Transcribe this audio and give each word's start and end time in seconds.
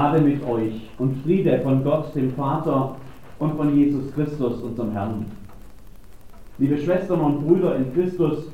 Gnade 0.00 0.22
mit 0.22 0.42
euch 0.48 0.88
und 0.96 1.14
Friede 1.22 1.60
von 1.62 1.84
Gott, 1.84 2.14
dem 2.14 2.32
Vater 2.32 2.96
und 3.38 3.54
von 3.54 3.76
Jesus 3.76 4.10
Christus, 4.14 4.62
unserem 4.62 4.92
Herrn. 4.92 5.26
Liebe 6.56 6.78
Schwestern 6.78 7.20
und 7.20 7.46
Brüder 7.46 7.76
in 7.76 7.92
Christus, 7.92 8.46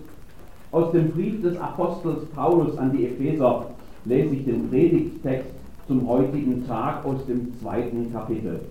aus 0.73 0.91
dem 0.91 1.13
Brief 1.13 1.41
des 1.43 1.57
Apostels 1.61 2.25
Paulus 2.35 2.77
an 2.79 2.91
die 2.91 3.07
Epheser 3.07 3.67
lese 4.07 4.35
ich 4.35 4.45
den 4.45 4.69
Predigttext 4.69 5.53
zum 5.87 6.09
heutigen 6.09 6.67
Tag 6.67 7.05
aus 7.05 7.25
dem 7.27 7.57
zweiten 7.61 8.13
Kapitel. 8.13 8.63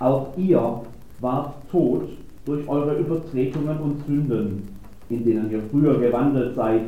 Auch 0.00 0.36
ihr 0.36 0.82
wart 1.20 1.54
tot 1.70 2.10
durch 2.44 2.68
eure 2.68 2.98
Übertretungen 2.98 3.78
und 3.78 4.04
Sünden, 4.06 4.68
in 5.08 5.24
denen 5.24 5.50
ihr 5.50 5.62
früher 5.70 5.98
gewandelt 5.98 6.54
seid, 6.54 6.82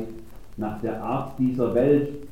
nach 0.55 0.79
der 0.81 1.01
Art 1.01 1.39
dieser 1.39 1.73
Welt, 1.73 2.24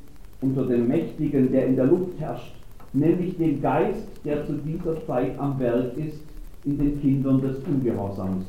unter 0.43 0.65
dem 0.65 0.87
Mächtigen, 0.87 1.51
der 1.51 1.67
in 1.67 1.75
der 1.75 1.85
Luft 1.85 2.19
herrscht, 2.19 2.53
nämlich 2.91 3.37
dem 3.37 3.61
Geist, 3.61 4.07
der 4.25 4.45
zu 4.45 4.53
dieser 4.53 5.03
Zeit 5.05 5.39
am 5.39 5.57
Werk 5.59 5.97
ist, 5.97 6.21
in 6.65 6.77
den 6.77 7.01
Kindern 7.01 7.41
des 7.41 7.57
Ungehorsams. 7.65 8.45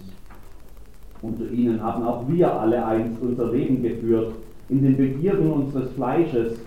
Unter 1.22 1.50
ihnen 1.50 1.82
haben 1.82 2.04
auch 2.04 2.28
wir 2.28 2.52
alle 2.52 2.84
einst 2.84 3.20
unser 3.22 3.50
Leben 3.50 3.82
geführt, 3.82 4.34
in 4.68 4.82
den 4.82 4.96
Begierden 4.96 5.50
unseres 5.50 5.90
Fleisches 5.92 6.58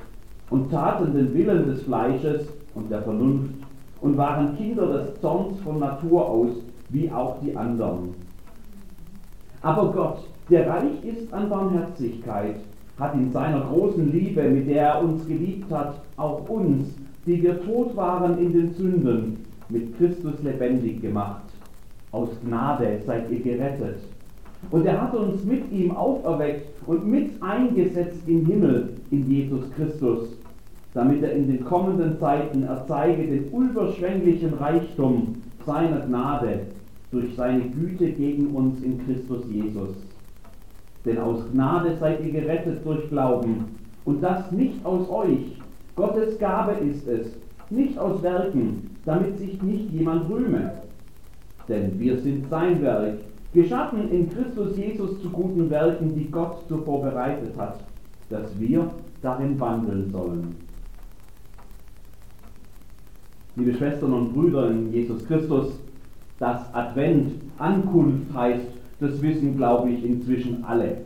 und 0.49 0.71
taten 0.71 1.13
den 1.13 1.33
Willen 1.33 1.67
des 1.67 1.83
Fleisches 1.83 2.47
und 2.73 2.89
der 2.89 3.01
Vernunft 3.01 3.53
und 4.01 4.17
waren 4.17 4.57
Kinder 4.57 4.87
des 4.87 5.21
Zorns 5.21 5.59
von 5.61 5.79
Natur 5.79 6.27
aus, 6.27 6.51
wie 6.89 7.11
auch 7.11 7.37
die 7.41 7.55
anderen. 7.55 8.15
Aber 9.61 9.91
Gott, 9.91 10.19
der 10.49 10.67
reich 10.67 11.03
ist 11.03 11.33
an 11.33 11.49
Barmherzigkeit, 11.49 12.55
hat 12.99 13.13
in 13.13 13.31
seiner 13.31 13.61
großen 13.61 14.11
Liebe, 14.11 14.43
mit 14.43 14.67
der 14.67 14.87
er 14.87 15.03
uns 15.03 15.27
geliebt 15.27 15.71
hat, 15.71 16.01
auch 16.17 16.47
uns, 16.49 16.89
die 17.25 17.41
wir 17.43 17.63
tot 17.63 17.95
waren 17.95 18.37
in 18.39 18.53
den 18.53 18.73
Sünden, 18.73 19.45
mit 19.69 19.97
Christus 19.97 20.41
lebendig 20.43 21.01
gemacht. 21.01 21.43
Aus 22.11 22.29
Gnade 22.45 23.01
seid 23.05 23.29
ihr 23.29 23.39
gerettet. 23.39 23.99
Und 24.71 24.85
er 24.85 25.01
hat 25.01 25.13
uns 25.13 25.43
mit 25.43 25.71
ihm 25.71 25.91
auferweckt 25.91 26.67
und 26.87 27.05
mit 27.05 27.31
eingesetzt 27.43 28.21
im 28.25 28.45
Himmel 28.45 28.89
in 29.11 29.29
Jesus 29.29 29.69
Christus, 29.75 30.29
damit 30.93 31.21
er 31.21 31.33
in 31.33 31.47
den 31.47 31.63
kommenden 31.63 32.17
Zeiten 32.19 32.63
erzeige 32.63 33.27
den 33.27 33.51
überschwänglichen 33.51 34.53
Reichtum 34.55 35.35
seiner 35.65 35.99
Gnade 36.07 36.61
durch 37.11 37.35
seine 37.35 37.61
Güte 37.69 38.11
gegen 38.11 38.47
uns 38.47 38.81
in 38.81 39.05
Christus 39.05 39.43
Jesus. 39.51 39.95
Denn 41.05 41.17
aus 41.19 41.43
Gnade 41.51 41.95
seid 41.97 42.23
ihr 42.25 42.31
gerettet 42.31 42.85
durch 42.85 43.09
Glauben, 43.09 43.77
und 44.05 44.23
das 44.23 44.51
nicht 44.51 44.85
aus 44.85 45.09
euch. 45.09 45.57
Gottes 45.95 46.39
Gabe 46.39 46.73
ist 46.73 47.07
es, 47.07 47.27
nicht 47.69 47.97
aus 47.97 48.23
Werken, 48.23 48.89
damit 49.05 49.37
sich 49.37 49.61
nicht 49.61 49.91
jemand 49.91 50.29
rühme. 50.29 50.71
Denn 51.67 51.99
wir 51.99 52.17
sind 52.19 52.49
sein 52.49 52.81
Werk, 52.81 53.19
geschaffen 53.53 54.09
in 54.11 54.29
Christus 54.29 54.77
Jesus 54.77 55.21
zu 55.21 55.29
guten 55.29 55.69
Werken, 55.69 56.15
die 56.15 56.31
Gott 56.31 56.67
zuvor 56.69 57.01
bereitet 57.01 57.57
hat, 57.57 57.79
dass 58.29 58.57
wir 58.59 58.89
darin 59.21 59.59
wandeln 59.59 60.09
sollen. 60.11 60.55
Liebe 63.55 63.73
Schwestern 63.73 64.13
und 64.13 64.33
Brüder 64.33 64.69
in 64.69 64.93
Jesus 64.93 65.25
Christus, 65.25 65.79
dass 66.39 66.73
Advent 66.73 67.41
Ankunft 67.57 68.31
heißt, 68.33 68.76
das 68.99 69.21
wissen, 69.21 69.57
glaube 69.57 69.89
ich, 69.89 70.03
inzwischen 70.03 70.63
alle. 70.63 70.97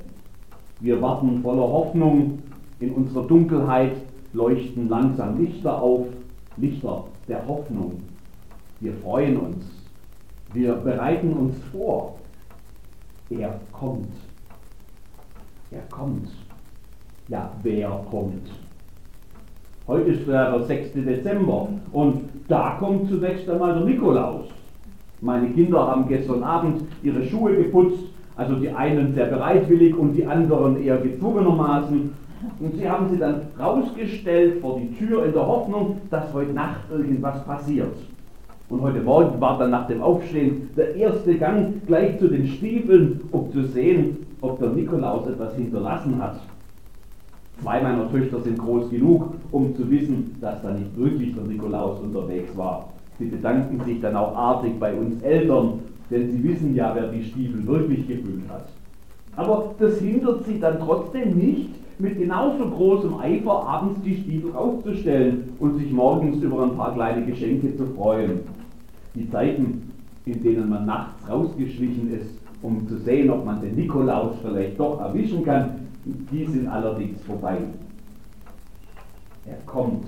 Wir 0.80 1.02
warten 1.02 1.42
voller 1.42 1.68
Hoffnung. 1.68 2.40
In 2.80 2.92
unserer 2.94 3.28
Dunkelheit 3.28 3.98
leuchten 4.34 4.90
langsam 4.90 5.40
Lichter 5.40 5.82
auf, 5.82 6.08
Lichter 6.58 7.06
der 7.28 7.46
Hoffnung. 7.48 8.02
Wir 8.80 8.94
freuen 8.94 9.38
uns. 9.38 9.66
Wir 10.54 10.74
bereiten 10.74 11.34
uns 11.34 11.56
vor. 11.72 12.18
Er 13.30 13.60
kommt. 13.72 14.10
Er 15.70 15.84
kommt. 15.90 16.30
Ja, 17.28 17.52
wer 17.62 17.90
kommt? 18.10 18.50
Heute 19.88 20.12
ist 20.12 20.28
der 20.28 20.64
6. 20.64 20.94
Dezember 20.94 21.70
und 21.92 22.24
da 22.48 22.78
kommt 22.80 23.10
zunächst 23.10 23.50
einmal 23.50 23.76
der 23.76 23.86
Nikolaus. 23.86 24.48
Meine 25.22 25.50
Kinder 25.50 25.88
haben 25.88 26.08
gestern 26.08 26.42
Abend 26.42 26.82
ihre 27.04 27.24
Schuhe 27.24 27.56
geputzt, 27.56 28.04
also 28.36 28.56
die 28.56 28.70
einen 28.70 29.14
sehr 29.14 29.28
bereitwillig 29.28 29.96
und 29.96 30.14
die 30.14 30.26
anderen 30.26 30.82
eher 30.82 30.98
gezwungenermaßen. 30.98 32.12
Und 32.60 32.76
sie 32.76 32.90
haben 32.90 33.08
sie 33.08 33.18
dann 33.18 33.42
rausgestellt 33.60 34.62
vor 34.62 34.80
die 34.80 34.92
Tür 34.96 35.26
in 35.26 35.34
der 35.34 35.46
Hoffnung, 35.46 35.98
dass 36.10 36.34
heute 36.34 36.54
Nacht 36.54 36.80
irgendwas 36.90 37.46
passiert. 37.46 37.96
Und 38.68 38.82
heute 38.82 39.02
Morgen 39.02 39.40
war 39.40 39.60
dann 39.60 39.70
nach 39.70 39.86
dem 39.86 40.02
Aufstehen 40.02 40.70
der 40.76 40.96
erste 40.96 41.36
Gang 41.36 41.86
gleich 41.86 42.18
zu 42.18 42.28
den 42.28 42.48
Stiefeln, 42.48 43.22
um 43.32 43.52
zu 43.52 43.66
sehen, 43.66 44.26
ob 44.42 44.58
der 44.60 44.70
Nikolaus 44.70 45.28
etwas 45.28 45.56
hinterlassen 45.56 46.20
hat. 46.20 46.40
Zwei 47.62 47.80
meiner 47.80 48.10
Töchter 48.10 48.40
sind 48.42 48.58
groß 48.58 48.90
genug, 48.90 49.36
um 49.52 49.76
zu 49.76 49.88
wissen, 49.92 50.36
dass 50.42 50.64
da 50.64 50.72
nicht 50.72 50.98
wirklich 50.98 51.36
der 51.36 51.44
Nikolaus 51.44 52.00
unterwegs 52.00 52.58
war. 52.58 52.90
Sie 53.20 53.26
bedanken 53.26 53.84
sich 53.86 54.02
dann 54.02 54.16
auch 54.16 54.36
artig 54.36 54.80
bei 54.80 54.94
uns 54.94 55.22
Eltern, 55.22 55.80
denn 56.10 56.32
sie 56.32 56.44
wissen 56.44 56.76
ja, 56.76 56.94
wer 56.96 57.10
die 57.10 57.24
Stiefel 57.24 57.66
wirklich 57.66 58.08
gefüllt 58.08 58.50
hat. 58.50 58.68
Aber 59.36 59.74
das 59.80 60.00
hindert 60.00 60.46
sie 60.46 60.60
dann 60.60 60.80
trotzdem 60.80 61.38
nicht, 61.38 61.70
mit 62.00 62.18
genauso 62.18 62.68
großem 62.70 63.16
Eifer 63.20 63.68
abends 63.68 64.02
die 64.02 64.16
Stiefel 64.16 64.54
aufzustellen 64.56 65.54
und 65.60 65.78
sich 65.78 65.92
morgens 65.92 66.42
über 66.42 66.64
ein 66.64 66.76
paar 66.76 66.94
kleine 66.94 67.26
Geschenke 67.26 67.76
zu 67.78 67.86
freuen. 67.86 68.40
Die 69.14 69.30
Zeiten, 69.30 69.92
in 70.26 70.42
denen 70.42 70.70
man 70.70 70.86
nachts 70.86 71.30
rausgeschlichen 71.30 72.12
ist, 72.14 72.42
um 72.62 72.88
zu 72.88 72.98
sehen, 72.98 73.30
ob 73.30 73.46
man 73.46 73.62
den 73.62 73.76
Nikolaus 73.76 74.36
vielleicht 74.42 74.80
doch 74.80 75.00
erwischen 75.00 75.44
kann, 75.44 75.88
die 76.06 76.46
sind 76.46 76.68
allerdings 76.68 77.22
vorbei. 77.24 77.58
Er 79.46 79.58
kommt 79.66 80.08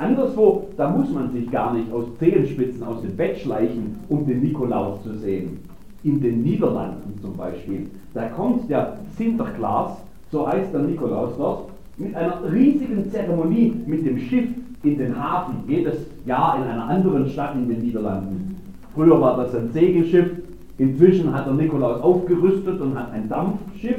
Anderswo, 0.00 0.68
da 0.78 0.88
muss 0.88 1.10
man 1.10 1.30
sich 1.30 1.50
gar 1.50 1.74
nicht 1.74 1.92
aus 1.92 2.06
Zehenspitzen 2.18 2.82
aus 2.82 3.02
dem 3.02 3.14
Bett 3.16 3.36
schleichen, 3.36 3.98
um 4.08 4.26
den 4.26 4.40
Nikolaus 4.40 5.02
zu 5.02 5.14
sehen. 5.18 5.58
In 6.02 6.22
den 6.22 6.42
Niederlanden 6.42 7.20
zum 7.20 7.36
Beispiel, 7.36 7.90
da 8.14 8.28
kommt 8.28 8.70
der 8.70 8.96
Sinterklaas, 9.18 9.98
so 10.32 10.48
heißt 10.48 10.72
der 10.72 10.80
Nikolaus 10.80 11.36
dort, 11.36 11.68
mit 11.98 12.14
einer 12.16 12.50
riesigen 12.50 13.10
Zeremonie 13.10 13.74
mit 13.86 14.06
dem 14.06 14.18
Schiff 14.18 14.48
in 14.82 14.96
den 14.96 15.22
Hafen, 15.22 15.56
jedes 15.68 16.06
Jahr 16.24 16.56
in 16.56 16.62
einer 16.62 16.88
anderen 16.88 17.28
Stadt 17.28 17.54
in 17.54 17.68
den 17.68 17.82
Niederlanden. 17.82 18.56
Früher 18.94 19.20
war 19.20 19.36
das 19.36 19.54
ein 19.54 19.70
Segelschiff, 19.70 20.30
inzwischen 20.78 21.30
hat 21.34 21.46
der 21.46 21.52
Nikolaus 21.52 22.00
aufgerüstet 22.00 22.80
und 22.80 22.98
hat 22.98 23.12
ein 23.12 23.28
Dampfschiff, 23.28 23.98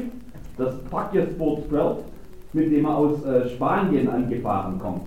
das 0.58 0.74
Packjesboot 0.90 1.68
12, 1.68 1.98
mit 2.54 2.72
dem 2.72 2.86
er 2.86 2.96
aus 2.96 3.24
äh, 3.24 3.48
Spanien 3.50 4.08
angefahren 4.08 4.80
kommt. 4.80 5.06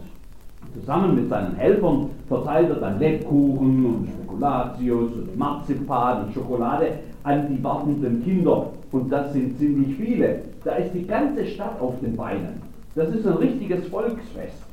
Zusammen 0.80 1.16
mit 1.16 1.30
seinen 1.30 1.56
Helfern 1.56 2.10
verteilt 2.28 2.70
er 2.70 2.76
dann 2.76 3.00
Lebkuchen 3.00 3.86
und 3.86 4.10
Spekulatius 4.10 5.14
und 5.14 5.38
Marzipan 5.38 6.26
und 6.26 6.34
Schokolade 6.34 7.00
an 7.24 7.48
die 7.50 7.64
wartenden 7.64 8.24
Kinder. 8.24 8.68
Und 8.92 9.12
das 9.12 9.34
sind 9.34 9.58
ziemlich 9.58 9.96
viele. 9.96 10.42
Da 10.64 10.76
ist 10.76 10.94
die 10.94 11.08
ganze 11.08 11.46
Stadt 11.46 11.80
auf 11.80 12.00
den 12.02 12.16
Beinen. 12.16 12.62
Das 12.94 13.10
ist 13.10 13.26
ein 13.26 13.38
richtiges 13.38 13.88
Volksfest. 13.88 14.64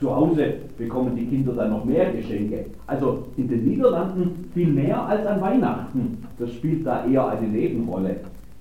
Zu 0.00 0.14
Hause 0.14 0.54
bekommen 0.76 1.14
die 1.14 1.26
Kinder 1.26 1.52
dann 1.52 1.70
noch 1.70 1.84
mehr 1.84 2.10
Geschenke. 2.12 2.66
Also 2.88 3.24
in 3.36 3.48
den 3.48 3.64
Niederlanden 3.64 4.50
viel 4.52 4.68
mehr 4.68 5.06
als 5.06 5.24
an 5.26 5.40
Weihnachten. 5.40 6.26
Das 6.38 6.52
spielt 6.52 6.84
da 6.84 7.06
eher 7.06 7.28
eine 7.28 7.46
Nebenrolle. 7.46 8.16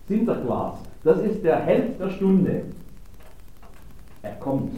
Sinterklaas, 0.07 0.75
das 1.03 1.19
ist 1.19 1.43
der 1.43 1.57
Held 1.61 1.99
der 1.99 2.09
Stunde. 2.11 2.63
Er 4.21 4.33
kommt. 4.33 4.73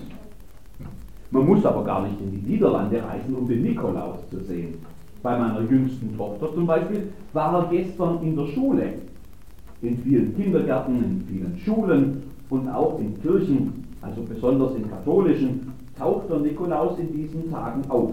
Man 1.34 1.48
muss 1.48 1.66
aber 1.66 1.84
gar 1.84 2.04
nicht 2.04 2.22
in 2.22 2.30
die 2.30 2.52
Niederlande 2.52 3.02
reisen, 3.04 3.34
um 3.34 3.48
den 3.48 3.64
Nikolaus 3.64 4.20
zu 4.30 4.40
sehen. 4.42 4.76
Bei 5.24 5.36
meiner 5.36 5.62
jüngsten 5.62 6.16
Tochter 6.16 6.54
zum 6.54 6.68
Beispiel 6.68 7.12
war 7.34 7.56
er 7.56 7.70
gestern 7.72 8.22
in 8.22 8.36
der 8.36 8.46
Schule. 8.46 8.94
In 9.82 9.98
vielen 9.98 10.36
Kindergärten, 10.36 11.04
in 11.04 11.22
vielen 11.28 11.58
Schulen 11.58 12.22
und 12.52 12.70
auch 12.70 13.00
in 13.00 13.20
Kirchen, 13.20 13.84
also 14.04 14.22
besonders 14.22 14.76
in 14.76 14.88
katholischen, 14.88 15.74
taucht 15.98 16.30
der 16.30 16.38
Nikolaus 16.38 17.00
in 17.00 17.12
diesen 17.12 17.50
Tagen 17.50 17.82
auf. 17.90 18.12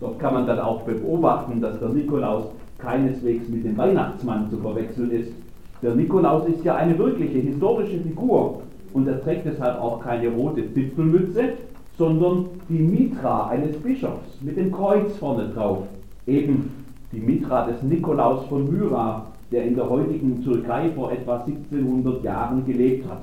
Dort 0.00 0.18
kann 0.18 0.34
man 0.34 0.48
dann 0.48 0.58
auch 0.58 0.82
beobachten, 0.82 1.60
dass 1.60 1.78
der 1.78 1.90
Nikolaus 1.90 2.46
keineswegs 2.78 3.48
mit 3.48 3.64
dem 3.64 3.78
Weihnachtsmann 3.78 4.50
zu 4.50 4.56
verwechseln 4.56 5.12
ist. 5.12 5.30
Der 5.80 5.94
Nikolaus 5.94 6.48
ist 6.48 6.64
ja 6.64 6.74
eine 6.74 6.98
wirkliche 6.98 7.38
historische 7.38 8.00
Figur 8.00 8.62
und 8.94 9.06
er 9.06 9.22
trägt 9.22 9.46
deshalb 9.46 9.80
auch 9.80 10.00
keine 10.00 10.28
rote 10.30 10.72
Zipfelmütze, 10.74 11.52
sondern 11.98 12.46
die 12.68 12.78
Mitra 12.78 13.48
eines 13.48 13.76
Bischofs 13.76 14.40
mit 14.40 14.56
dem 14.56 14.70
Kreuz 14.70 15.16
vorne 15.16 15.48
drauf. 15.48 15.86
Eben 16.26 16.70
die 17.12 17.20
Mitra 17.20 17.66
des 17.66 17.82
Nikolaus 17.82 18.44
von 18.46 18.70
Myra, 18.70 19.26
der 19.50 19.64
in 19.64 19.76
der 19.76 19.88
heutigen 19.88 20.42
Türkei 20.42 20.90
vor 20.90 21.12
etwa 21.12 21.38
1700 21.38 22.22
Jahren 22.22 22.66
gelebt 22.66 23.08
hat. 23.08 23.22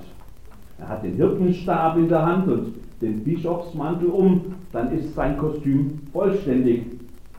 Er 0.79 0.89
hat 0.89 1.03
den 1.03 1.15
Hirtenstab 1.15 1.97
in 1.97 2.07
der 2.07 2.25
Hand 2.25 2.47
und 2.47 2.73
den 3.01 3.23
Bischofsmantel 3.23 4.09
um, 4.09 4.55
dann 4.71 4.91
ist 4.97 5.13
sein 5.13 5.37
Kostüm 5.37 5.99
vollständig, 6.11 6.85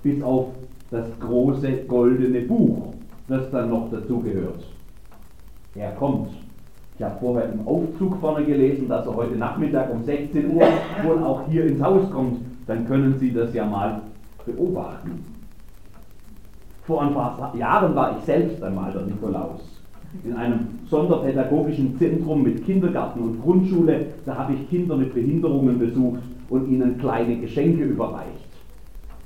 bis 0.03 0.23
auf 0.23 0.49
das 0.91 1.07
große 1.19 1.85
goldene 1.89 2.43
Buch, 2.43 2.93
das 3.27 3.51
dann 3.51 3.71
noch 3.71 3.91
dazugehört. 3.91 4.63
Er 5.75 5.93
kommt. 5.93 6.29
Ich 6.97 7.03
habe 7.03 7.17
vorher 7.19 7.53
im 7.53 7.67
Aufzug 7.67 8.21
vorne 8.21 8.45
gelesen, 8.45 8.89
dass 8.89 9.05
er 9.05 9.17
heute 9.17 9.35
Nachmittag 9.35 9.93
um 9.93 10.05
16 10.05 10.55
Uhr 10.55 10.63
wohl 11.03 11.25
auch 11.25 11.43
hier 11.49 11.67
ins 11.67 11.83
Haus 11.83 12.09
kommt. 12.13 12.39
Dann 12.69 12.87
können 12.87 13.17
Sie 13.19 13.33
das 13.33 13.53
ja 13.53 13.67
mal 13.67 14.01
beobachten. 14.47 15.25
Vor 16.87 17.03
ein 17.03 17.13
paar 17.13 17.53
Jahren 17.57 17.97
war 17.97 18.17
ich 18.17 18.25
selbst 18.25 18.63
einmal 18.63 18.93
der 18.93 19.03
Nikolaus. 19.03 19.61
In 20.23 20.35
einem 20.35 20.61
sonderpädagogischen 20.89 21.99
Zentrum 21.99 22.45
mit 22.45 22.65
Kindergarten 22.65 23.21
und 23.21 23.43
Grundschule, 23.43 24.07
da 24.25 24.37
habe 24.37 24.53
ich 24.53 24.71
Kinder 24.71 24.97
mit 24.97 25.13
Behinderungen 25.15 25.79
besucht 25.81 26.21
und 26.49 26.69
ihnen 26.69 26.99
kleine 26.99 27.37
Geschenke 27.39 27.83
überreicht. 27.83 28.47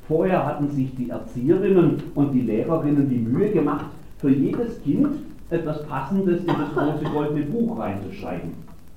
Vorher 0.07 0.47
hatten 0.47 0.71
sich 0.71 0.95
die 0.97 1.11
Erzieherinnen 1.11 2.03
und 2.15 2.33
die 2.33 2.41
Lehrerinnen 2.41 3.11
die 3.11 3.19
Mühe 3.19 3.51
gemacht, 3.51 3.87
für 4.17 4.31
jedes 4.31 4.83
Kind 4.83 5.09
etwas 5.51 5.87
Passendes 5.87 6.41
in 6.41 6.47
das 6.47 6.75
große 6.75 7.05
goldene 7.13 7.47
Buch 7.47 7.79
reinzuschreiben. 7.79 8.53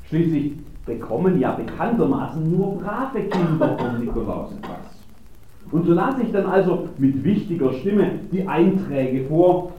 Schließlich 0.07 0.53
bekommen 0.85 1.39
ja 1.39 1.51
bekanntermaßen 1.51 2.51
nur 2.51 2.77
brave 2.79 3.21
Kinder 3.21 3.77
vom 3.77 3.99
Nikolaus 3.99 4.51
etwas. 4.51 4.91
Und 5.71 5.85
so 5.85 5.93
las 5.93 6.15
ich 6.19 6.31
dann 6.31 6.45
also 6.47 6.89
mit 6.97 7.23
wichtiger 7.23 7.71
Stimme 7.73 8.19
die 8.31 8.45
Einträge 8.47 9.25
vor. 9.27 9.71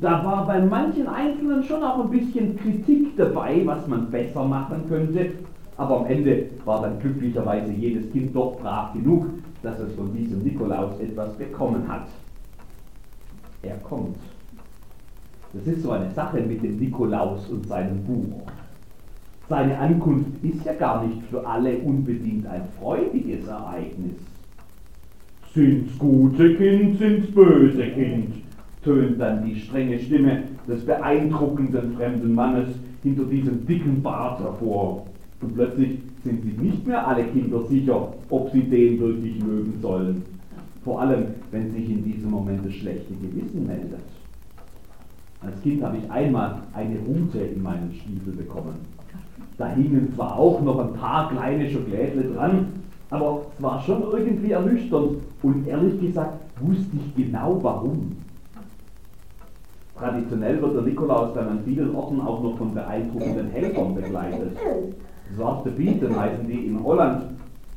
Da 0.00 0.24
war 0.24 0.46
bei 0.46 0.60
manchen 0.60 1.06
Einzelnen 1.06 1.62
schon 1.62 1.84
auch 1.84 2.02
ein 2.02 2.10
bisschen 2.10 2.56
Kritik 2.56 3.16
dabei, 3.16 3.62
was 3.64 3.86
man 3.86 4.10
besser 4.10 4.44
machen 4.44 4.84
könnte. 4.88 5.32
Aber 5.76 6.00
am 6.00 6.06
Ende 6.06 6.46
war 6.64 6.80
dann 6.80 6.98
glücklicherweise 6.98 7.70
jedes 7.70 8.10
Kind 8.10 8.34
doch 8.34 8.58
brav 8.58 8.94
genug, 8.94 9.26
dass 9.62 9.78
es 9.78 9.94
von 9.94 10.12
diesem 10.14 10.42
Nikolaus 10.42 10.98
etwas 11.00 11.34
bekommen 11.34 11.86
hat. 11.86 12.06
Er 13.62 13.76
kommt. 13.78 14.16
Das 15.52 15.66
ist 15.66 15.82
so 15.82 15.92
eine 15.92 16.10
Sache 16.12 16.40
mit 16.40 16.62
dem 16.62 16.78
Nikolaus 16.78 17.48
und 17.48 17.66
seinem 17.66 18.02
Buch. 18.04 18.42
Seine 19.48 19.78
Ankunft 19.78 20.42
ist 20.42 20.64
ja 20.64 20.72
gar 20.72 21.06
nicht 21.06 21.22
für 21.30 21.46
alle 21.46 21.78
unbedingt 21.78 22.46
ein 22.46 22.62
freudiges 22.80 23.46
Ereignis. 23.46 24.16
Sind's 25.54 25.96
gute 25.98 26.56
Kind, 26.56 26.98
sind's 26.98 27.30
böse 27.30 27.86
Kind, 27.90 28.34
tönt 28.82 29.20
dann 29.20 29.46
die 29.46 29.56
strenge 29.60 29.98
Stimme 30.00 30.42
des 30.66 30.84
beeindruckenden 30.84 31.94
fremden 31.96 32.34
Mannes 32.34 32.68
hinter 33.02 33.24
diesem 33.24 33.64
dicken 33.66 34.02
Bart 34.02 34.40
hervor. 34.40 35.06
Und 35.40 35.54
plötzlich 35.54 35.98
sind 36.24 36.42
sich 36.42 36.58
nicht 36.58 36.86
mehr 36.86 37.06
alle 37.06 37.24
Kinder 37.24 37.62
sicher, 37.68 38.12
ob 38.30 38.50
sie 38.50 38.62
den 38.62 38.98
wirklich 38.98 39.42
mögen 39.42 39.74
sollen. 39.80 40.22
Vor 40.84 41.00
allem, 41.00 41.26
wenn 41.52 41.70
sich 41.72 41.88
in 41.88 42.04
diesem 42.04 42.30
Moment 42.30 42.66
das 42.66 42.74
schlechte 42.74 43.14
Gewissen 43.14 43.66
meldet. 43.66 44.00
Als 45.46 45.62
Kind 45.62 45.82
habe 45.82 45.98
ich 45.98 46.10
einmal 46.10 46.56
eine 46.74 46.98
Rute 47.06 47.38
in 47.38 47.62
meinen 47.62 47.94
Stiefel 47.94 48.32
bekommen. 48.32 48.74
Da 49.58 49.68
hingen 49.68 50.12
zwar 50.14 50.36
auch 50.36 50.60
noch 50.60 50.78
ein 50.80 50.92
paar 50.94 51.30
kleine 51.30 51.70
Schokolädle 51.70 52.34
dran, 52.34 52.66
aber 53.10 53.42
es 53.56 53.62
war 53.62 53.80
schon 53.80 54.02
irgendwie 54.02 54.50
ernüchternd 54.50 55.18
und 55.42 55.66
ehrlich 55.68 56.00
gesagt 56.00 56.36
wusste 56.60 56.96
ich 56.96 57.14
genau 57.14 57.58
warum. 57.62 58.16
Traditionell 59.96 60.60
wird 60.60 60.74
der 60.74 60.82
Nikolaus 60.82 61.32
dann 61.34 61.48
an 61.48 61.60
vielen 61.64 61.94
Orten 61.94 62.20
auch 62.20 62.42
noch 62.42 62.58
von 62.58 62.74
beeindruckenden 62.74 63.48
Helfern 63.50 63.94
begleitet. 63.94 64.56
Zwarte 65.36 65.70
Bieten 65.70 66.14
heißen 66.14 66.46
die 66.46 66.66
in 66.66 66.82
Holland 66.82 67.22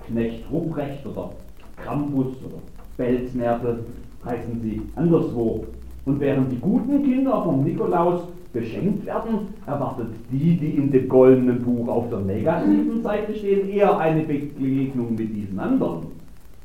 Knecht 0.07 0.43
Ruprecht 0.51 1.05
oder 1.05 1.31
Krampus 1.77 2.35
oder 2.43 2.61
Belzmertel 2.97 3.85
heißen 4.25 4.59
sie 4.61 4.81
anderswo. 4.95 5.65
Und 6.05 6.19
während 6.19 6.51
die 6.51 6.59
guten 6.59 7.03
Kinder 7.03 7.43
vom 7.43 7.63
Nikolaus 7.63 8.21
beschenkt 8.53 9.05
werden, 9.05 9.53
erwartet 9.67 10.07
die, 10.31 10.57
die 10.57 10.71
in 10.77 10.91
dem 10.91 11.07
goldenen 11.07 11.61
Buch 11.61 11.87
auf 11.87 12.09
der 12.09 12.19
negativen 12.19 13.03
Seite 13.03 13.35
stehen, 13.35 13.69
eher 13.69 13.97
eine 13.97 14.23
Begegnung 14.23 15.15
mit 15.15 15.35
diesen 15.35 15.59
anderen. 15.59 16.07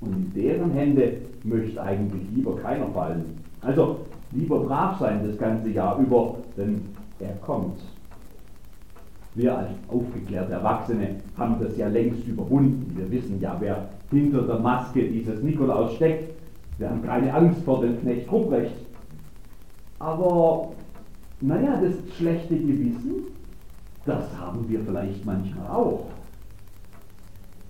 Und 0.00 0.12
in 0.12 0.32
deren 0.34 0.70
Hände 0.72 1.12
möchte 1.42 1.82
eigentlich 1.82 2.22
lieber 2.34 2.56
keiner 2.56 2.86
fallen. 2.88 3.24
Also 3.60 3.98
lieber 4.32 4.60
brav 4.60 4.98
sein 4.98 5.20
das 5.26 5.36
ganze 5.38 5.68
Jahr 5.70 5.98
über, 5.98 6.36
denn 6.56 6.80
er 7.20 7.34
kommt. 7.44 7.80
Wir 9.34 9.58
als 9.58 9.70
aufgeklärte 9.88 10.52
Erwachsene 10.52 11.16
haben 11.36 11.56
das 11.60 11.76
ja 11.76 11.88
längst 11.88 12.26
überwunden. 12.26 12.92
Wir 12.96 13.10
wissen 13.10 13.40
ja, 13.40 13.56
wer 13.58 13.88
hinter 14.10 14.42
der 14.42 14.60
Maske 14.60 15.02
dieses 15.02 15.42
Nikolaus 15.42 15.94
steckt. 15.94 16.32
Wir 16.78 16.88
haben 16.88 17.02
keine 17.02 17.34
Angst 17.34 17.60
vor 17.62 17.80
dem 17.80 18.00
Knecht 18.00 18.30
Ruprecht. 18.30 18.74
Aber 19.98 20.72
naja, 21.40 21.80
das 21.80 21.94
schlechte 22.16 22.56
Gewissen, 22.56 23.26
das 24.06 24.24
haben 24.38 24.68
wir 24.68 24.80
vielleicht 24.80 25.24
manchmal 25.24 25.66
auch. 25.68 26.06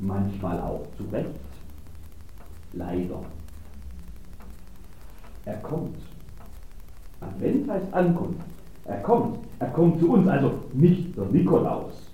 Manchmal 0.00 0.61
auch 0.61 0.87
zu 0.97 1.05
Recht. 1.12 1.29
Leider. 2.73 3.21
Er 5.44 5.56
kommt. 5.59 5.97
Advent 7.21 7.71
heißt 7.71 7.93
Ankunft. 7.94 8.41
Er 8.85 9.00
kommt. 9.00 9.38
Er 9.59 9.69
kommt 9.69 10.00
zu 10.00 10.12
uns, 10.12 10.29
also 10.29 10.53
nicht 10.73 11.17
der 11.17 11.27
Nikolaus. 11.27 12.11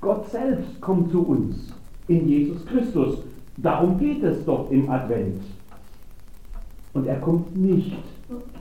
Gott 0.00 0.30
selbst 0.30 0.80
kommt 0.80 1.10
zu 1.10 1.26
uns 1.26 1.72
in 2.08 2.28
Jesus 2.28 2.64
Christus. 2.66 3.18
Darum 3.56 3.98
geht 3.98 4.22
es 4.22 4.44
doch 4.44 4.70
im 4.70 4.88
Advent. 4.88 5.42
Und 6.96 7.06
er 7.06 7.16
kommt 7.16 7.54
nicht 7.54 7.94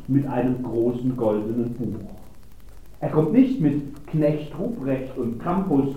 mit 0.10 0.28
einem 0.28 0.62
großen 0.62 1.16
goldenen 1.16 1.74
Buch. 1.74 2.02
Er 3.00 3.10
kommt 3.10 3.32
nicht 3.32 3.62
mit 3.62 4.06
Knecht 4.08 4.52
Ruprecht 4.60 5.18
und 5.18 5.40
Campus. 5.40 5.96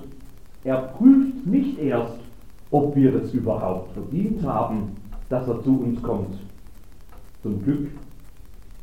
Er 0.62 0.76
prüft 0.76 1.44
nicht 1.46 1.80
erst, 1.80 2.20
ob 2.70 2.94
wir 2.94 3.12
es 3.16 3.34
überhaupt 3.34 3.92
verdient 3.92 4.46
haben, 4.46 4.90
dass 5.28 5.48
er 5.48 5.60
zu 5.64 5.80
uns 5.80 6.00
kommt. 6.00 6.38
Zum 7.42 7.60
Glück. 7.64 7.88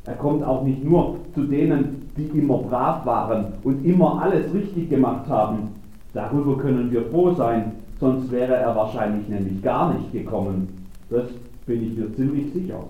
Er 0.04 0.16
kommt 0.16 0.44
auch 0.44 0.62
nicht 0.62 0.84
nur 0.84 1.16
zu 1.34 1.44
denen, 1.44 2.10
die 2.14 2.38
immer 2.38 2.58
brav 2.58 3.06
waren 3.06 3.54
und 3.64 3.86
immer 3.86 4.20
alles 4.20 4.52
richtig 4.52 4.90
gemacht 4.90 5.28
haben. 5.30 5.68
Darüber 6.12 6.58
können 6.58 6.90
wir 6.90 7.06
froh 7.06 7.32
sein, 7.32 7.72
sonst 8.00 8.30
wäre 8.30 8.54
er 8.54 8.76
wahrscheinlich 8.76 9.26
nämlich 9.30 9.62
gar 9.62 9.94
nicht 9.94 10.12
gekommen. 10.12 10.68
Das 11.08 11.24
bin 11.66 11.82
ich 11.82 11.98
mir 11.98 12.14
ziemlich 12.14 12.52
sicher. 12.52 12.84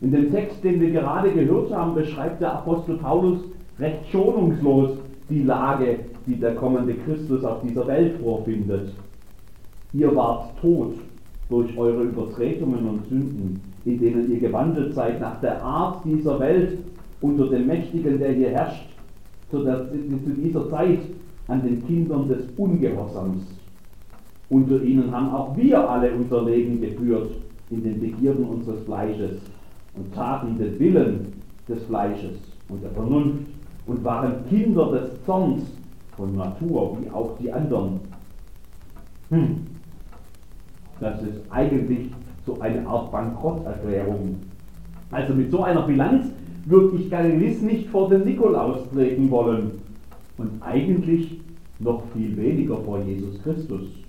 In 0.00 0.10
dem 0.10 0.30
Text, 0.32 0.64
den 0.64 0.80
wir 0.80 0.90
gerade 0.90 1.30
gehört 1.30 1.72
haben, 1.72 1.94
beschreibt 1.94 2.40
der 2.40 2.54
Apostel 2.54 2.96
Paulus 2.96 3.40
recht 3.78 4.08
schonungslos 4.10 4.98
die 5.28 5.42
Lage, 5.42 6.00
die 6.26 6.36
der 6.36 6.54
kommende 6.54 6.94
Christus 6.94 7.44
auf 7.44 7.62
dieser 7.62 7.86
Welt 7.86 8.18
vorfindet. 8.20 8.92
Ihr 9.92 10.14
wart 10.16 10.58
tot 10.60 10.94
durch 11.48 11.76
eure 11.76 12.04
Übertretungen 12.04 12.88
und 12.88 13.06
Sünden, 13.08 13.60
in 13.84 13.98
denen 13.98 14.32
ihr 14.32 14.40
gewandelt 14.40 14.94
seid 14.94 15.20
nach 15.20 15.40
der 15.40 15.62
Art 15.62 16.04
dieser 16.04 16.40
Welt 16.40 16.78
unter 17.20 17.48
dem 17.48 17.66
Mächtigen, 17.66 18.18
der 18.18 18.32
hier 18.32 18.50
herrscht, 18.50 18.88
zu, 19.50 19.62
dieser 19.62 20.70
Zeit 20.70 21.00
an 21.48 21.62
den 21.62 21.86
Kindern 21.86 22.28
des 22.28 22.44
Ungehorsams. 22.56 23.42
Unter 24.52 24.82
ihnen 24.82 25.10
haben 25.10 25.30
auch 25.30 25.56
wir 25.56 25.88
alle 25.88 26.12
unser 26.12 26.44
Leben 26.44 26.78
geführt 26.78 27.30
in 27.70 27.82
den 27.82 27.98
Begierden 27.98 28.44
unseres 28.44 28.82
Fleisches 28.84 29.38
und 29.96 30.14
taten 30.14 30.58
den 30.58 30.78
Willen 30.78 31.32
des 31.66 31.82
Fleisches 31.84 32.36
und 32.68 32.82
der 32.82 32.90
Vernunft 32.90 33.46
und 33.86 34.04
waren 34.04 34.46
Kinder 34.50 34.92
des 34.92 35.24
Zorns 35.24 35.62
von 36.18 36.36
Natur, 36.36 36.98
wie 37.00 37.10
auch 37.10 37.30
die 37.40 37.50
anderen. 37.50 38.00
Hm. 39.30 39.56
Das 41.00 41.22
ist 41.22 41.40
eigentlich 41.48 42.10
so 42.44 42.60
eine 42.60 42.86
Art 42.86 43.10
Bankrotterklärung. 43.10 44.36
Also 45.12 45.32
mit 45.32 45.50
so 45.50 45.62
einer 45.62 45.86
Bilanz 45.86 46.26
würde 46.66 46.98
ich 46.98 47.08
gewiss 47.08 47.62
nicht 47.62 47.88
vor 47.88 48.10
den 48.10 48.24
Nikolaus 48.24 48.80
treten 48.92 49.30
wollen 49.30 49.70
und 50.36 50.50
eigentlich 50.60 51.40
noch 51.78 52.02
viel 52.12 52.36
weniger 52.36 52.76
vor 52.82 53.02
Jesus 53.02 53.42
Christus. 53.42 54.01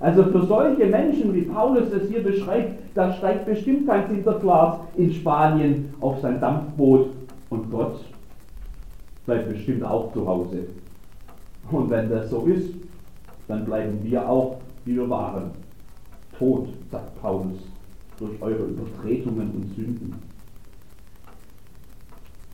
Also 0.00 0.24
für 0.24 0.46
solche 0.46 0.86
Menschen, 0.86 1.34
wie 1.34 1.42
Paulus 1.42 1.92
es 1.92 2.08
hier 2.08 2.22
beschreibt, 2.22 2.96
da 2.96 3.12
steigt 3.12 3.44
bestimmt 3.44 3.86
kein 3.86 4.08
Sinterklaas 4.08 4.80
in 4.96 5.12
Spanien 5.12 5.92
auf 6.00 6.20
sein 6.20 6.40
Dampfboot 6.40 7.10
und 7.50 7.70
Gott 7.70 8.00
bleibt 9.26 9.50
bestimmt 9.50 9.84
auch 9.84 10.12
zu 10.12 10.26
Hause. 10.26 10.64
Und 11.70 11.90
wenn 11.90 12.08
das 12.08 12.30
so 12.30 12.46
ist, 12.46 12.74
dann 13.46 13.66
bleiben 13.66 13.98
wir 14.02 14.28
auch, 14.28 14.56
wie 14.84 14.96
wir 14.96 15.08
waren. 15.08 15.50
Tot, 16.38 16.68
sagt 16.90 17.20
Paulus, 17.20 17.58
durch 18.18 18.40
eure 18.40 18.64
Übertretungen 18.64 19.50
und 19.50 19.74
Sünden. 19.76 20.14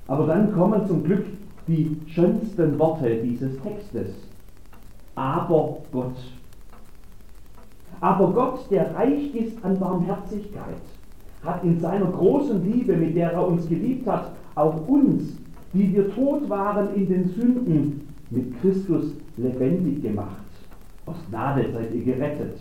Aber 0.09 0.27
dann 0.27 0.53
kommen 0.53 0.87
zum 0.87 1.05
Glück 1.05 1.25
die 1.69 1.97
schönsten 2.09 2.79
Worte 2.79 3.23
dieses 3.23 3.57
Textes. 3.61 4.09
Aber 5.15 5.79
Gott. 5.93 6.17
Aber 8.01 8.33
Gott, 8.33 8.71
der 8.71 8.95
reich 8.95 9.35
ist 9.35 9.65
an 9.65 9.79
Barmherzigkeit, 9.79 10.83
hat 11.43 11.65
in 11.65 11.81
seiner 11.81 12.07
großen 12.07 12.63
Liebe, 12.71 12.95
mit 12.97 13.17
der 13.17 13.33
er 13.33 13.47
uns 13.47 13.69
geliebt 13.69 14.07
hat, 14.07 14.33
auch 14.55 14.87
uns, 14.87 15.39
die 15.73 15.95
wir 15.95 16.15
tot 16.15 16.49
waren 16.49 16.95
in 16.95 17.09
den 17.09 17.29
Sünden, 17.31 18.09
mit 18.31 18.61
Christus 18.61 19.13
lebendig 19.37 20.03
gemacht. 20.03 20.45
Aus 21.07 21.17
Gnade 21.31 21.67
seid 21.73 21.95
ihr 21.95 22.03
gerettet. 22.03 22.59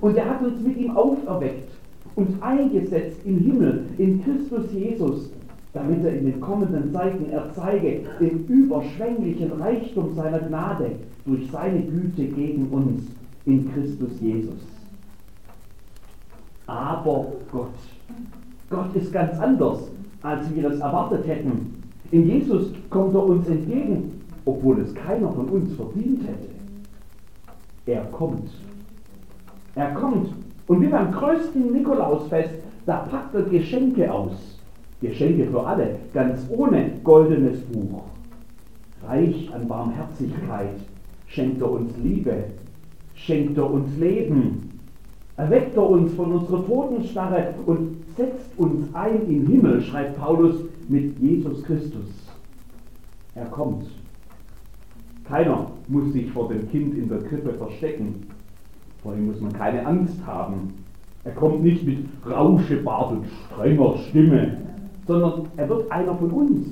Und 0.00 0.16
er 0.16 0.30
hat 0.30 0.42
uns 0.42 0.60
mit 0.60 0.78
ihm 0.78 0.96
auferweckt 0.96 1.70
und 2.16 2.42
eingesetzt 2.42 3.20
im 3.24 3.38
Himmel, 3.38 3.86
in 3.98 4.24
Christus 4.24 4.72
Jesus, 4.72 5.30
damit 5.72 6.04
er 6.04 6.16
in 6.16 6.24
den 6.26 6.40
kommenden 6.40 6.92
Zeiten 6.92 7.30
erzeige 7.30 8.00
den 8.20 8.46
überschwänglichen 8.46 9.52
Reichtum 9.52 10.14
seiner 10.14 10.38
Gnade 10.38 10.92
durch 11.26 11.50
seine 11.50 11.80
Güte 11.82 12.24
gegen 12.24 12.68
uns 12.68 13.02
in 13.46 13.72
Christus 13.72 14.20
Jesus. 14.20 14.60
Aber 16.66 17.32
Gott, 17.52 17.74
Gott 18.70 18.94
ist 18.94 19.12
ganz 19.12 19.38
anders, 19.38 19.90
als 20.22 20.54
wir 20.54 20.70
es 20.70 20.80
erwartet 20.80 21.26
hätten. 21.26 21.82
In 22.10 22.26
Jesus 22.28 22.72
kommt 22.90 23.14
er 23.14 23.24
uns 23.24 23.46
entgegen, 23.48 24.22
obwohl 24.44 24.80
es 24.80 24.94
keiner 24.94 25.30
von 25.32 25.48
uns 25.48 25.74
verdient 25.74 26.22
hätte. 26.22 26.48
Er 27.86 28.04
kommt. 28.06 28.50
Er 29.74 29.92
kommt. 29.92 30.32
Und 30.66 30.80
wie 30.80 30.86
beim 30.86 31.12
größten 31.12 31.72
Nikolausfest, 31.72 32.54
da 32.86 32.98
packt 32.98 33.34
er 33.34 33.42
Geschenke 33.42 34.10
aus. 34.10 34.32
Geschenke 35.00 35.46
für 35.46 35.66
alle, 35.66 35.96
ganz 36.14 36.46
ohne 36.48 36.92
goldenes 37.02 37.60
Buch. 37.64 38.04
Reich 39.06 39.52
an 39.52 39.68
Barmherzigkeit 39.68 40.76
schenkt 41.26 41.60
er 41.60 41.70
uns 41.70 41.92
Liebe, 42.02 42.44
schenkt 43.14 43.56
er 43.56 43.70
uns 43.70 43.96
Leben, 43.98 44.70
erweckt 45.36 45.76
er 45.76 45.88
uns 45.88 46.12
von 46.14 46.32
unserer 46.32 46.64
Totenstarre 46.66 47.54
und 47.66 47.96
setzt 48.16 48.56
uns 48.56 48.94
ein 48.94 49.26
im 49.28 49.46
Himmel, 49.46 49.82
schreibt 49.82 50.18
Paulus, 50.18 50.56
mit 50.88 51.18
Jesus 51.18 51.62
Christus. 51.64 52.06
Er 53.34 53.46
kommt. 53.46 53.86
Keiner 55.24 55.70
muss 55.88 56.12
sich 56.12 56.30
vor 56.30 56.48
dem 56.48 56.68
Kind 56.70 56.94
in 56.96 57.08
der 57.08 57.18
Krippe 57.22 57.54
verstecken. 57.54 58.26
Vor 59.02 59.14
ihm 59.14 59.26
muss 59.26 59.40
man 59.40 59.52
keine 59.52 59.84
Angst 59.86 60.24
haben. 60.26 60.74
Er 61.24 61.32
kommt 61.32 61.62
nicht 61.62 61.84
mit 61.84 61.98
Rauschebart 62.28 63.12
und 63.12 63.24
strenger 63.46 63.96
Stimme, 64.08 64.58
sondern 65.06 65.46
er 65.56 65.68
wird 65.68 65.90
einer 65.90 66.14
von 66.16 66.30
uns 66.30 66.66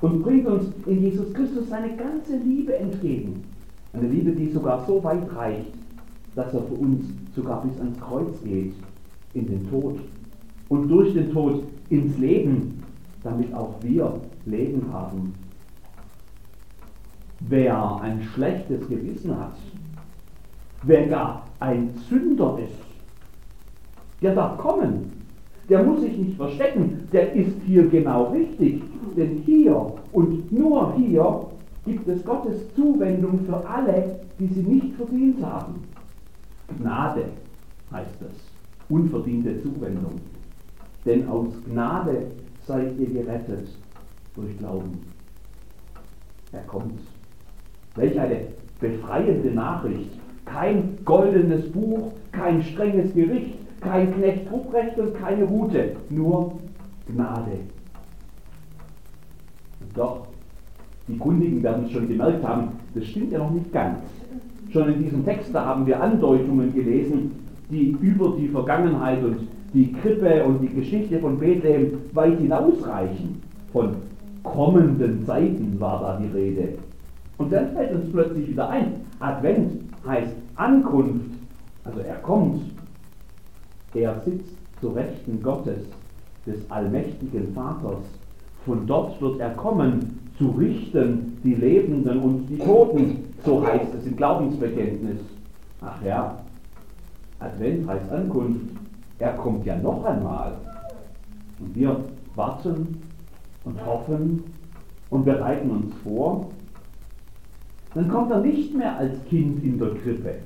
und 0.00 0.22
bringt 0.22 0.46
uns 0.46 0.66
in 0.86 1.02
Jesus 1.02 1.32
Christus 1.32 1.68
seine 1.68 1.96
ganze 1.96 2.36
Liebe 2.36 2.76
entgegen. 2.76 3.44
Eine 3.92 4.08
Liebe, 4.08 4.32
die 4.32 4.50
sogar 4.50 4.84
so 4.86 5.02
weit 5.02 5.34
reicht, 5.34 5.72
dass 6.34 6.52
er 6.54 6.62
für 6.62 6.74
uns 6.74 7.06
sogar 7.34 7.62
bis 7.62 7.78
ans 7.80 7.98
Kreuz 8.00 8.42
geht, 8.44 8.74
in 9.34 9.46
den 9.46 9.68
Tod 9.70 9.98
und 10.68 10.88
durch 10.88 11.14
den 11.14 11.32
Tod 11.32 11.64
ins 11.90 12.16
Leben, 12.18 12.82
damit 13.22 13.52
auch 13.54 13.74
wir 13.82 14.20
Leben 14.46 14.92
haben. 14.92 15.34
Wer 17.40 18.00
ein 18.02 18.22
schlechtes 18.22 18.88
Gewissen 18.88 19.38
hat, 19.38 19.56
wer 20.82 21.06
gar 21.06 21.44
ein 21.60 21.90
Sünder 22.08 22.58
ist, 22.62 22.78
der 24.20 24.34
darf 24.34 24.58
kommen. 24.58 25.12
Der 25.68 25.82
muss 25.82 26.00
sich 26.00 26.16
nicht 26.16 26.36
verstecken, 26.36 27.08
der 27.12 27.32
ist 27.34 27.54
hier 27.66 27.88
genau 27.88 28.30
richtig. 28.30 28.82
Denn 29.16 29.42
hier 29.44 29.94
und 30.12 30.50
nur 30.50 30.94
hier 30.94 31.46
gibt 31.88 32.08
es 32.08 32.24
Gottes 32.24 32.74
Zuwendung 32.74 33.40
für 33.46 33.66
alle, 33.68 34.20
die 34.38 34.46
sie 34.46 34.62
nicht 34.62 34.94
verdient 34.96 35.42
haben. 35.44 35.82
Gnade 36.78 37.24
heißt 37.90 38.16
das, 38.20 38.34
unverdiente 38.88 39.62
Zuwendung. 39.62 40.20
Denn 41.04 41.28
aus 41.28 41.48
Gnade 41.66 42.26
seid 42.66 42.98
ihr 42.98 43.08
gerettet 43.08 43.68
durch 44.34 44.56
Glauben. 44.58 45.00
Er 46.52 46.62
kommt. 46.62 47.00
Welch 47.96 48.18
eine 48.18 48.40
befreiende 48.80 49.50
Nachricht. 49.50 50.10
Kein 50.44 50.98
goldenes 51.04 51.70
Buch, 51.72 52.12
kein 52.32 52.62
strenges 52.62 53.12
Gericht, 53.12 53.58
kein 53.80 54.14
Knecht 54.14 54.50
Ruprecht 54.50 54.98
und 54.98 55.14
keine 55.14 55.44
Route, 55.44 55.96
nur 56.08 56.58
Gnade. 57.06 57.58
Und 59.80 59.96
doch, 59.96 60.27
die 61.08 61.18
Kundigen 61.18 61.62
werden 61.62 61.84
es 61.86 61.92
schon 61.92 62.08
gemerkt 62.08 62.44
haben, 62.44 62.68
das 62.94 63.04
stimmt 63.06 63.32
ja 63.32 63.38
noch 63.38 63.50
nicht 63.50 63.72
ganz. 63.72 63.98
Schon 64.70 64.92
in 64.92 65.02
diesem 65.02 65.24
Text, 65.24 65.54
da 65.54 65.64
haben 65.64 65.86
wir 65.86 66.00
Andeutungen 66.00 66.74
gelesen, 66.74 67.32
die 67.70 67.96
über 68.00 68.34
die 68.38 68.48
Vergangenheit 68.48 69.22
und 69.24 69.38
die 69.72 69.92
Krippe 69.92 70.44
und 70.44 70.60
die 70.60 70.68
Geschichte 70.68 71.18
von 71.18 71.38
Bethlehem 71.38 71.92
weit 72.12 72.38
hinausreichen. 72.38 73.42
Von 73.72 73.96
kommenden 74.42 75.24
Zeiten 75.24 75.78
war 75.78 76.00
da 76.00 76.20
die 76.22 76.36
Rede. 76.36 76.68
Und 77.38 77.52
dann 77.52 77.72
fällt 77.72 77.94
uns 77.94 78.10
plötzlich 78.12 78.48
wieder 78.48 78.68
ein, 78.68 78.94
Advent 79.20 79.72
heißt 80.06 80.34
Ankunft, 80.56 81.30
also 81.84 82.00
er 82.00 82.16
kommt. 82.16 82.62
Er 83.94 84.20
sitzt 84.24 84.54
zu 84.80 84.88
Rechten 84.88 85.42
Gottes, 85.42 85.80
des 86.46 86.70
allmächtigen 86.70 87.52
Vaters. 87.54 88.04
Von 88.64 88.86
dort 88.86 89.20
wird 89.20 89.40
er 89.40 89.50
kommen, 89.50 90.18
zu 90.38 90.50
richten 90.50 91.38
die 91.42 91.54
Lebenden 91.54 92.20
und 92.20 92.46
die 92.46 92.58
Toten, 92.58 93.24
so 93.44 93.66
heißt 93.66 93.92
es 93.94 94.06
im 94.06 94.16
Glaubensbekenntnis. 94.16 95.20
Ach 95.80 96.00
ja, 96.04 96.38
Advent 97.40 97.88
heißt 97.88 98.10
Ankunft. 98.10 98.66
Er 99.18 99.32
kommt 99.32 99.66
ja 99.66 99.76
noch 99.76 100.04
einmal. 100.04 100.54
Und 101.58 101.74
wir 101.74 102.04
warten 102.36 103.02
und 103.64 103.84
hoffen 103.84 104.44
und 105.10 105.24
bereiten 105.24 105.70
uns 105.70 105.94
vor. 106.04 106.50
Dann 107.94 108.08
kommt 108.08 108.30
er 108.30 108.40
nicht 108.40 108.74
mehr 108.74 108.96
als 108.96 109.12
Kind 109.28 109.64
in 109.64 109.78
der 109.78 109.90
Krippe, 109.94 110.36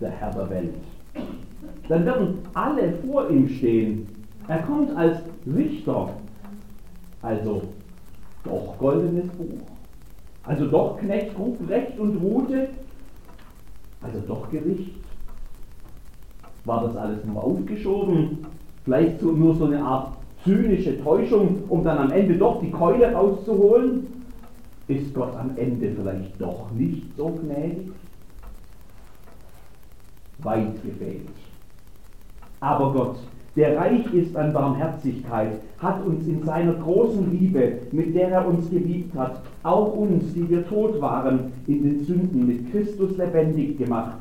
der 0.00 0.10
Herr 0.10 0.32
der 0.32 0.50
Welt. 0.50 0.74
Dann 1.88 2.04
werden 2.04 2.38
alle 2.52 2.92
vor 3.06 3.30
ihm 3.30 3.48
stehen. 3.48 4.06
Er 4.48 4.58
kommt 4.58 4.94
als 4.96 5.18
Richter, 5.46 6.10
also 7.22 7.62
doch 8.44 8.76
goldenes 8.78 9.30
Buch, 9.30 9.66
also 10.44 10.66
doch 10.66 10.98
Knecht, 10.98 11.32
Recht 11.68 11.98
und 11.98 12.16
Rute, 12.16 12.68
also 14.00 14.18
doch 14.26 14.50
Gericht. 14.50 14.96
War 16.64 16.84
das 16.86 16.96
alles 16.96 17.24
nur 17.24 17.42
aufgeschoben? 17.42 18.46
Vielleicht 18.84 19.20
so, 19.20 19.32
nur 19.32 19.54
so 19.54 19.66
eine 19.66 19.82
Art 19.82 20.16
zynische 20.44 21.02
Täuschung, 21.02 21.64
um 21.68 21.84
dann 21.84 21.98
am 21.98 22.10
Ende 22.10 22.36
doch 22.36 22.60
die 22.60 22.70
Keule 22.70 23.12
rauszuholen? 23.12 24.06
Ist 24.88 25.14
Gott 25.14 25.34
am 25.36 25.56
Ende 25.56 25.92
vielleicht 25.92 26.40
doch 26.40 26.70
nicht 26.72 27.16
so 27.16 27.28
gnädig? 27.28 27.92
Weit 30.38 30.82
gefehlt. 30.82 31.28
Aber 32.60 32.92
Gott, 32.92 33.16
der 33.54 33.76
reich 33.76 34.12
ist 34.14 34.34
an 34.34 34.52
Barmherzigkeit, 34.52 35.60
hat 35.78 36.04
uns 36.06 36.26
in 36.26 36.42
seiner 36.42 36.72
großen 36.72 37.30
Liebe, 37.30 37.80
mit 37.92 38.14
der 38.14 38.30
er 38.30 38.48
uns 38.48 38.70
geliebt 38.70 39.14
hat, 39.14 39.42
auch 39.62 39.94
uns, 39.94 40.32
die 40.32 40.48
wir 40.48 40.66
tot 40.66 41.00
waren, 41.00 41.52
in 41.66 41.82
den 41.82 42.04
Sünden 42.04 42.46
mit 42.46 42.72
Christus 42.72 43.16
lebendig 43.18 43.76
gemacht. 43.76 44.20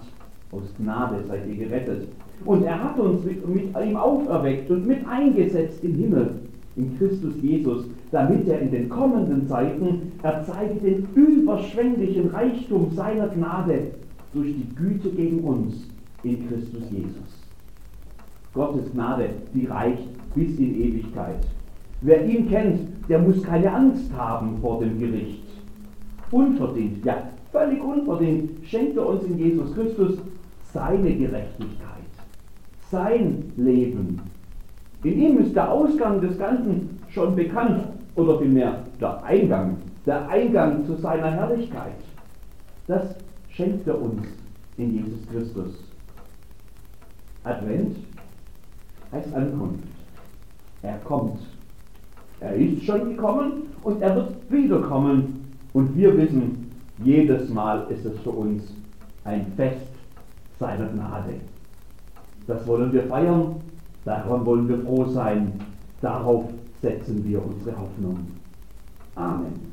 Aus 0.52 0.74
Gnade 0.78 1.24
seid 1.28 1.48
ihr 1.48 1.66
gerettet. 1.66 2.10
Und 2.44 2.64
er 2.64 2.84
hat 2.84 3.00
uns 3.00 3.24
mit, 3.24 3.48
mit 3.48 3.70
ihm 3.78 3.96
auferweckt 3.96 4.70
und 4.70 4.86
mit 4.86 5.08
eingesetzt 5.08 5.82
im 5.84 5.96
Himmel, 5.96 6.32
in 6.76 6.98
Christus 6.98 7.34
Jesus, 7.42 7.86
damit 8.12 8.48
er 8.48 8.60
in 8.60 8.72
den 8.72 8.90
kommenden 8.90 9.48
Zeiten 9.48 10.12
erzeige 10.24 10.76
den 10.76 11.08
überschwänglichen 11.16 12.28
Reichtum 12.30 12.92
seiner 12.94 13.28
Gnade 13.30 13.92
durch 14.34 14.54
die 14.56 14.76
Güte 14.76 15.10
gegen 15.10 15.40
uns 15.40 15.88
in 16.24 16.48
Christus 16.48 16.84
Jesus. 16.90 17.40
Gottes 18.53 18.91
Gnade, 18.91 19.29
die 19.53 19.65
reicht 19.65 20.34
bis 20.34 20.58
in 20.60 20.81
Ewigkeit. 20.81 21.46
Wer 22.01 22.25
ihn 22.25 22.50
kennt, 22.50 23.10
der 23.10 23.20
muss 23.20 23.41
keine 23.43 23.72
Angst 23.72 24.12
haben 24.15 24.58
vor 24.62 24.79
dem 24.79 25.00
Gericht. 25.00 25.43
Unverdient, 26.31 27.05
ja, 27.05 27.29
völlig 27.51 27.81
unverdient 27.81 28.51
schenkt 28.65 28.98
er 28.98 29.08
uns 29.08 29.24
in 29.24 29.38
Jesus 29.38 29.74
Christus 29.74 30.17
seine 30.74 31.13
Gerechtigkeit, 31.13 32.12
sein 32.89 33.51
Leben. 33.58 34.22
In 35.03 35.22
ihm 35.22 35.38
ist 35.39 35.55
der 35.55 35.72
Ausgang 35.72 36.22
des 36.22 36.38
Ganzen 36.38 36.98
schon 37.10 37.36
bekannt, 37.36 37.84
oder 38.15 38.39
vielmehr 38.39 38.84
der 39.00 39.24
Eingang, 39.24 39.77
der 40.05 40.27
Eingang 40.27 40.86
zu 40.86 40.96
seiner 40.96 41.31
Herrlichkeit. 41.31 41.96
Das 42.88 43.15
schenkt 43.50 43.88
er 43.88 44.01
uns 44.01 44.24
in 44.77 44.93
Jesus 44.93 45.27
Christus. 45.31 45.84
Advent 47.43 47.98
heißt 49.12 49.34
Ankunft. 49.34 49.84
Er 50.82 50.98
kommt. 51.00 51.39
Er 52.39 52.56
ist 52.56 52.84
schon 52.84 53.15
gekommen 53.15 53.63
und 53.84 54.01
er 54.01 54.15
wird 54.15 54.51
wiederkommen. 54.51 55.53
Und 55.74 55.96
wir 55.96 56.18
wissen, 56.18 56.72
jedes 57.03 57.50
Mal 57.50 57.86
ist 57.89 58.06
es 58.06 58.20
für 58.22 58.32
uns 58.32 58.63
ein 59.24 59.46
Fest 59.56 59.88
seiner 60.60 60.88
Gnade. 60.88 61.36
Das 62.48 62.65
wollen 62.68 62.91
wir 62.91 63.03
feiern, 63.03 63.56
daran 64.06 64.46
wollen 64.46 64.68
wir 64.68 64.80
froh 64.80 65.06
sein, 65.06 65.53
darauf 66.01 66.46
setzen 66.82 67.24
wir 67.24 67.44
unsere 67.46 67.80
Hoffnung. 67.80 68.27
Amen. 69.15 69.71